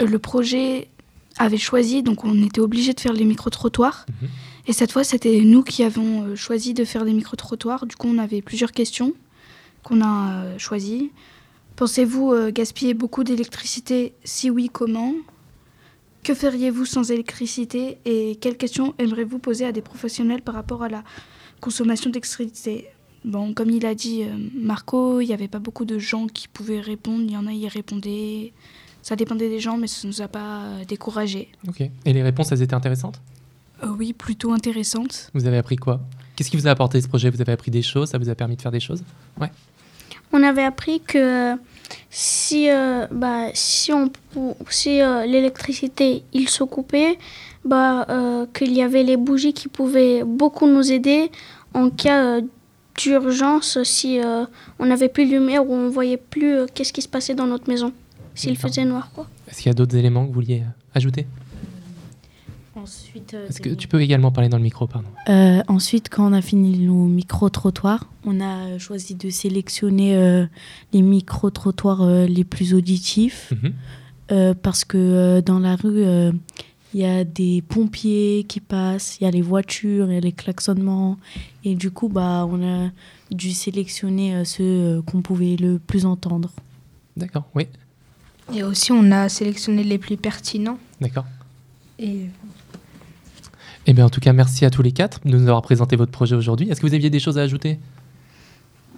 le 0.00 0.18
projet 0.18 0.88
avait 1.38 1.58
choisi, 1.58 2.02
donc 2.02 2.24
on 2.24 2.42
était 2.44 2.60
obligé 2.60 2.92
de 2.92 3.00
faire 3.00 3.12
les 3.12 3.24
micro-trottoirs. 3.24 4.06
Mhm. 4.22 4.28
Et 4.66 4.72
cette 4.72 4.92
fois, 4.92 5.04
c'était 5.04 5.40
nous 5.40 5.62
qui 5.62 5.82
avons 5.82 6.22
euh, 6.22 6.36
choisi 6.36 6.72
de 6.72 6.84
faire 6.84 7.04
des 7.04 7.12
micro-trottoirs. 7.12 7.86
Du 7.86 7.96
coup, 7.96 8.08
on 8.08 8.18
avait 8.18 8.40
plusieurs 8.40 8.72
questions 8.72 9.12
qu'on 9.82 10.00
a 10.00 10.44
euh, 10.44 10.58
choisies. 10.58 11.10
Pensez-vous 11.76 12.32
euh, 12.32 12.50
gaspiller 12.50 12.94
beaucoup 12.94 13.24
d'électricité? 13.24 14.14
Si 14.24 14.48
oui, 14.48 14.70
comment? 14.72 15.12
Que 16.22 16.32
feriez-vous 16.34 16.86
sans 16.86 17.10
électricité? 17.10 17.98
Et 18.06 18.36
quelles 18.36 18.56
questions 18.56 18.94
aimeriez-vous 18.98 19.38
poser 19.38 19.66
à 19.66 19.72
des 19.72 19.82
professionnels 19.82 20.40
par 20.40 20.54
rapport 20.54 20.82
à 20.82 20.88
la 20.88 21.04
consommation 21.60 22.08
d'électricité? 22.08 22.86
Bon, 23.26 23.52
comme 23.52 23.70
il 23.70 23.84
a 23.84 23.94
dit 23.94 24.22
Marco, 24.54 25.20
il 25.20 25.26
n'y 25.26 25.34
avait 25.34 25.48
pas 25.48 25.58
beaucoup 25.58 25.84
de 25.84 25.98
gens 25.98 26.26
qui 26.26 26.48
pouvaient 26.48 26.80
répondre. 26.80 27.22
Il 27.26 27.32
y 27.32 27.36
en 27.36 27.46
a, 27.46 27.52
ils 27.52 27.68
répondaient. 27.68 28.52
Ça 29.02 29.16
dépendait 29.16 29.50
des 29.50 29.60
gens, 29.60 29.76
mais 29.76 29.86
ça 29.86 30.06
ne 30.06 30.12
nous 30.12 30.22
a 30.22 30.28
pas 30.28 30.62
découragés. 30.88 31.48
Ok. 31.68 31.80
Et 31.80 32.12
les 32.12 32.22
réponses 32.22 32.52
elles 32.52 32.62
étaient 32.62 32.74
intéressantes? 32.74 33.20
Oui, 33.92 34.12
plutôt 34.12 34.52
intéressantes. 34.52 35.30
Vous 35.34 35.46
avez 35.46 35.58
appris 35.58 35.76
quoi? 35.76 36.00
Qu'est-ce 36.36 36.50
qui 36.50 36.56
vous 36.56 36.66
a 36.66 36.70
apporté 36.70 37.00
ce 37.00 37.08
projet? 37.08 37.30
Vous 37.30 37.40
avez 37.40 37.52
appris 37.52 37.70
des 37.70 37.82
choses? 37.82 38.10
Ça 38.10 38.18
vous 38.18 38.28
a 38.28 38.34
permis 38.34 38.56
de 38.56 38.62
faire 38.62 38.72
des 38.72 38.80
choses? 38.80 39.02
On 40.32 40.42
avait 40.42 40.64
appris 40.64 41.00
que 41.00 41.54
si, 42.10 42.68
euh, 42.68 43.06
bah, 43.12 43.46
si, 43.54 43.92
on, 43.92 44.10
si 44.68 45.00
euh, 45.00 45.26
l'électricité 45.26 46.24
il 46.32 46.48
se 46.48 46.64
coupait, 46.64 47.18
bah, 47.64 48.04
euh, 48.08 48.46
qu'il 48.52 48.72
y 48.72 48.82
avait 48.82 49.04
les 49.04 49.16
bougies 49.16 49.52
qui 49.52 49.68
pouvaient 49.68 50.24
beaucoup 50.24 50.66
nous 50.66 50.90
aider 50.90 51.30
en 51.72 51.90
cas 51.90 52.24
euh, 52.24 52.40
d'urgence 52.98 53.82
si 53.84 54.20
euh, 54.20 54.44
on 54.80 54.86
n'avait 54.86 55.08
plus 55.08 55.26
de 55.26 55.32
lumière 55.32 55.68
ou 55.68 55.72
on 55.72 55.88
voyait 55.88 56.16
plus 56.16 56.56
euh, 56.56 56.66
qu'est-ce 56.72 56.92
qui 56.92 57.02
se 57.02 57.08
passait 57.08 57.34
dans 57.34 57.46
notre 57.46 57.68
maison, 57.68 57.92
s'il 58.34 58.56
faisait 58.56 58.84
noir. 58.84 59.10
Quoi. 59.14 59.28
Est-ce 59.48 59.58
qu'il 59.58 59.66
y 59.66 59.70
a 59.70 59.74
d'autres 59.74 59.96
éléments 59.96 60.22
que 60.22 60.28
vous 60.28 60.34
vouliez 60.34 60.60
euh, 60.62 60.96
ajouter? 60.96 61.26
Ensuite, 62.84 63.32
euh, 63.34 63.48
Est-ce 63.48 63.60
que 63.60 63.70
tu 63.70 63.88
peux 63.88 64.00
également 64.02 64.30
parler 64.30 64.48
dans 64.50 64.58
le 64.58 64.62
micro, 64.62 64.86
pardon 64.86 65.08
Euh, 65.28 65.62
ensuite, 65.68 66.08
quand 66.10 66.28
on 66.30 66.32
a 66.34 66.42
fini 66.42 66.78
nos 66.78 67.06
micro-trottoirs, 67.06 68.08
on 68.26 68.40
a 68.40 68.78
choisi 68.78 69.14
de 69.14 69.30
sélectionner 69.30 70.14
euh, 70.16 70.44
les 70.92 71.00
micro-trottoirs 71.02 72.02
euh, 72.02 72.26
les 72.26 72.44
plus 72.44 72.74
auditifs 72.74 73.52
Mhm. 73.52 73.72
euh, 74.32 74.54
parce 74.54 74.84
que 74.84 74.98
euh, 74.98 75.40
dans 75.40 75.58
la 75.58 75.76
rue, 75.76 76.04
euh, 76.04 76.30
il 76.92 77.00
y 77.00 77.04
a 77.06 77.24
des 77.24 77.62
pompiers 77.62 78.44
qui 78.46 78.60
passent, 78.60 79.16
il 79.20 79.24
y 79.24 79.26
a 79.26 79.30
les 79.30 79.42
voitures, 79.42 80.10
il 80.10 80.14
y 80.14 80.16
a 80.16 80.20
les 80.20 80.32
klaxonnements. 80.32 81.16
Et 81.64 81.74
du 81.74 81.90
coup, 81.90 82.08
bah, 82.08 82.46
on 82.48 82.62
a 82.62 82.90
dû 83.30 83.52
sélectionner 83.52 84.34
euh, 84.36 84.44
ceux 84.44 84.62
euh, 84.62 85.02
qu'on 85.02 85.22
pouvait 85.22 85.56
le 85.56 85.78
plus 85.78 86.04
entendre. 86.06 86.50
D'accord, 87.16 87.44
oui, 87.54 87.66
et 88.54 88.62
aussi, 88.62 88.92
on 88.92 89.10
a 89.10 89.30
sélectionné 89.30 89.82
les 89.84 89.96
plus 89.98 90.18
pertinents. 90.18 90.78
d'accord. 91.00 91.24
Et 91.98 92.26
Eh 93.86 93.92
bien, 93.92 94.06
en 94.06 94.10
tout 94.10 94.20
cas, 94.20 94.32
merci 94.32 94.64
à 94.64 94.70
tous 94.70 94.82
les 94.82 94.92
quatre 94.92 95.20
de 95.24 95.30
nous 95.36 95.42
avoir 95.42 95.62
présenté 95.62 95.96
votre 95.96 96.12
projet 96.12 96.34
aujourd'hui. 96.34 96.70
Est-ce 96.70 96.80
que 96.80 96.86
vous 96.86 96.94
aviez 96.94 97.10
des 97.10 97.20
choses 97.20 97.38
à 97.38 97.42
ajouter? 97.42 97.78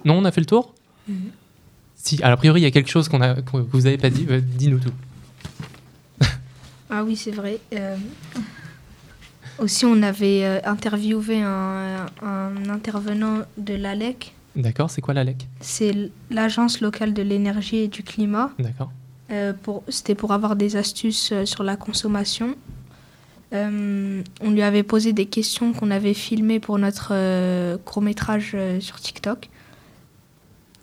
Non, 0.05 0.15
on 0.17 0.25
a 0.25 0.31
fait 0.31 0.39
le 0.41 0.45
tour? 0.45 0.73
Si, 1.95 2.21
alors, 2.23 2.35
a 2.35 2.37
priori, 2.37 2.61
il 2.61 2.63
y 2.63 2.67
a 2.67 2.71
quelque 2.71 2.89
chose 2.89 3.09
qu'on 3.09 3.21
a, 3.21 3.35
que 3.35 3.57
vous 3.57 3.81
n'avez 3.81 3.97
pas 3.97 4.09
dit. 4.09 4.25
Euh, 4.29 4.39
Dis-nous 4.41 4.79
tout. 4.79 4.93
Ah 6.89 7.03
oui, 7.03 7.17
c'est 7.17 7.31
vrai. 7.31 7.59
Euh, 7.73 7.97
aussi, 9.59 9.83
on 9.85 10.01
avait 10.03 10.45
euh, 10.45 10.59
interviewé 10.63 11.41
un, 11.41 12.05
un 12.23 12.69
intervenant 12.69 13.39
de 13.57 13.73
l'ALEC. 13.73 14.33
D'accord, 14.55 14.89
c'est 14.89 15.01
quoi 15.01 15.13
l'ALEC 15.13 15.47
C'est 15.59 15.93
l'Agence 16.29 16.79
locale 16.79 17.13
de 17.13 17.21
l'énergie 17.21 17.77
et 17.77 17.87
du 17.89 18.03
climat. 18.03 18.51
D'accord. 18.57 18.89
Euh, 19.31 19.51
C'était 19.89 20.15
pour 20.15 20.31
avoir 20.31 20.55
des 20.55 20.77
astuces 20.77 21.33
sur 21.43 21.63
la 21.63 21.75
consommation. 21.75 22.55
Euh, 23.53 24.21
on 24.41 24.51
lui 24.51 24.61
avait 24.61 24.83
posé 24.83 25.13
des 25.13 25.25
questions 25.25 25.73
qu'on 25.73 25.89
avait 25.89 26.13
filmées 26.13 26.59
pour 26.59 26.77
notre 26.77 27.09
euh, 27.11 27.77
court-métrage 27.85 28.51
euh, 28.55 28.79
sur 28.81 28.99
TikTok. 28.99 29.49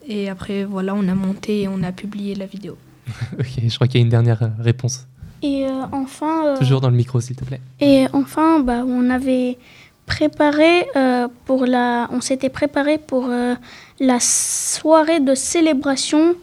Et 0.06 0.28
après, 0.28 0.64
voilà, 0.64 0.94
on 0.94 1.06
a 1.08 1.14
monté 1.14 1.62
et 1.62 1.68
on 1.68 1.82
a 1.82 1.92
publié 1.92 2.34
la 2.34 2.46
vidéo. 2.46 2.76
ok, 3.38 3.46
je 3.66 3.74
crois 3.74 3.86
qu'il 3.86 4.00
y 4.00 4.02
a 4.02 4.04
une 4.04 4.10
dernière 4.10 4.50
réponse. 4.58 5.06
Et 5.44 5.66
euh, 5.66 5.82
enfin, 5.92 6.46
euh, 6.46 6.56
Toujours 6.56 6.80
dans 6.80 6.88
le 6.88 6.96
micro, 6.96 7.20
s'il 7.20 7.36
te 7.36 7.44
plaît. 7.44 7.60
Et 7.80 8.06
enfin, 8.14 8.60
bah, 8.60 8.82
on 8.86 9.10
avait 9.10 9.58
préparé 10.06 10.86
euh, 10.96 11.28
pour 11.44 11.66
la, 11.66 12.08
on 12.10 12.22
s'était 12.22 12.48
préparé 12.48 12.96
pour 12.96 13.26
euh, 13.28 13.54
la 14.00 14.18
soirée 14.20 15.20
de 15.20 15.34
célébration. 15.34 16.34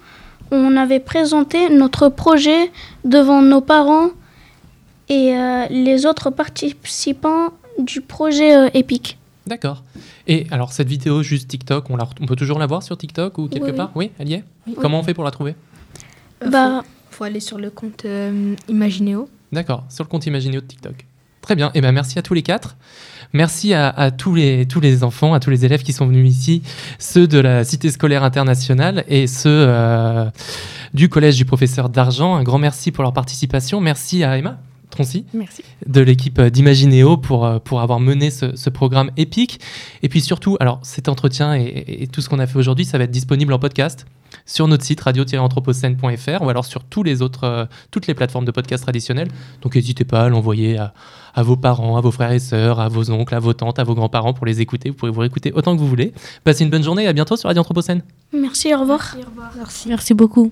On 0.51 0.77
avait 0.77 0.99
présenté 0.99 1.69
notre 1.69 2.09
projet 2.09 2.71
devant 3.03 3.41
nos 3.41 3.61
parents 3.61 4.09
et 5.11 5.35
euh, 5.35 5.65
les 5.69 6.05
autres 6.05 6.29
participants 6.31 7.49
du 7.77 7.99
projet 8.01 8.55
euh, 8.55 8.69
Epic. 8.73 9.17
D'accord. 9.47 9.83
Et 10.27 10.47
alors, 10.51 10.71
cette 10.71 10.87
vidéo, 10.87 11.23
juste 11.23 11.47
TikTok, 11.49 11.89
on, 11.89 11.97
la, 11.97 12.07
on 12.21 12.25
peut 12.25 12.35
toujours 12.35 12.59
la 12.59 12.67
voir 12.67 12.81
sur 12.83 12.95
TikTok 12.97 13.37
ou 13.37 13.47
quelque 13.47 13.65
Oui, 13.65 13.71
oui. 13.71 13.77
part? 13.77 13.91
Oui, 13.95 14.11
elle 14.19 14.29
y 14.29 14.33
est? 14.35 14.43
Oui. 14.67 14.75
Comment 14.79 14.99
on 14.99 15.03
fait 15.03 15.13
pour 15.13 15.23
la 15.23 15.31
trouver? 15.31 15.55
Euh, 16.43 16.49
Bah, 16.49 16.81
faut, 17.09 17.17
faut 17.17 17.23
aller 17.25 17.39
sur 17.39 17.57
le 17.57 17.69
compte 17.69 18.05
euh, 18.05 18.55
Imagineo. 18.69 19.27
D'accord, 19.51 19.83
sur 19.89 20.03
le 20.05 20.09
compte 20.09 20.25
Imagineo 20.27 20.61
de 20.61 20.65
TikTok. 20.65 21.05
Très 21.41 21.55
bien, 21.55 21.71
et 21.73 21.81
ben 21.81 21.91
merci 21.91 22.19
à 22.19 22.21
tous 22.21 22.35
les 22.35 22.43
quatre. 22.43 22.77
Merci 23.33 23.73
à, 23.73 23.89
à 23.89 24.11
tous, 24.11 24.35
les, 24.35 24.67
tous 24.67 24.79
les 24.79 25.03
enfants, 25.03 25.33
à 25.33 25.39
tous 25.39 25.49
les 25.49 25.65
élèves 25.65 25.81
qui 25.81 25.91
sont 25.91 26.05
venus 26.05 26.29
ici, 26.29 26.61
ceux 26.99 27.27
de 27.27 27.39
la 27.39 27.63
Cité 27.63 27.89
scolaire 27.89 28.23
internationale 28.23 29.03
et 29.07 29.25
ceux 29.25 29.49
euh, 29.67 30.29
du 30.93 31.09
collège 31.09 31.37
du 31.37 31.45
professeur 31.45 31.89
d'Argent. 31.89 32.35
Un 32.35 32.43
grand 32.43 32.59
merci 32.59 32.91
pour 32.91 33.03
leur 33.03 33.13
participation. 33.13 33.81
Merci 33.81 34.23
à 34.23 34.37
Emma 34.37 34.59
Troncy 34.91 35.25
Merci. 35.33 35.63
de 35.87 36.01
l'équipe 36.01 36.39
d'Imagineo 36.41 37.17
pour, 37.17 37.45
euh, 37.45 37.59
pour 37.59 37.81
avoir 37.81 37.99
mené 37.99 38.29
ce, 38.29 38.55
ce 38.55 38.69
programme 38.69 39.09
épique. 39.17 39.59
Et 40.03 40.09
puis 40.09 40.21
surtout, 40.21 40.57
alors 40.59 40.79
cet 40.83 41.09
entretien 41.09 41.55
et, 41.55 41.61
et- 41.63 42.03
et 42.03 42.07
tout 42.07 42.21
ce 42.21 42.29
qu'on 42.29 42.39
a 42.39 42.45
fait 42.47 42.57
aujourd'hui, 42.59 42.85
ça 42.85 42.97
va 42.97 43.05
être 43.05 43.11
disponible 43.11 43.51
en 43.53 43.59
podcast 43.59 44.05
sur 44.45 44.67
notre 44.67 44.83
site 44.85 45.01
radio-anthropocène.fr 45.01 46.41
ou 46.41 46.49
alors 46.49 46.65
sur 46.65 46.83
tous 46.83 47.03
les 47.03 47.21
autres, 47.21 47.43
euh, 47.43 47.65
toutes 47.91 48.07
les 48.07 48.13
plateformes 48.13 48.45
de 48.45 48.51
podcast 48.51 48.83
traditionnelles. 48.83 49.27
Donc 49.61 49.75
n'hésitez 49.75 50.05
pas 50.05 50.23
à 50.23 50.29
l'envoyer 50.29 50.77
à, 50.77 50.93
à 51.35 51.43
vos 51.43 51.57
parents, 51.57 51.97
à 51.97 52.01
vos 52.01 52.11
frères 52.11 52.31
et 52.31 52.39
sœurs, 52.39 52.79
à 52.79 52.87
vos 52.87 53.11
oncles, 53.11 53.35
à 53.35 53.39
vos 53.39 53.53
tantes, 53.53 53.79
à 53.79 53.83
vos 53.83 53.93
grands-parents 53.95 54.33
pour 54.33 54.45
les 54.45 54.61
écouter. 54.61 54.89
Vous 54.89 54.95
pourrez 54.95 55.11
vous 55.11 55.19
réécouter 55.21 55.51
autant 55.53 55.75
que 55.75 55.79
vous 55.81 55.87
voulez. 55.87 56.13
Passez 56.43 56.63
une 56.63 56.69
bonne 56.69 56.83
journée 56.83 57.03
et 57.03 57.07
à 57.07 57.13
bientôt 57.13 57.35
sur 57.35 57.47
Radio 57.47 57.61
Anthropocène. 57.61 58.01
merci, 58.33 58.73
au 58.73 58.79
revoir. 58.79 59.15
Merci. 59.57 59.89
Merci 59.89 60.13
beaucoup. 60.13 60.51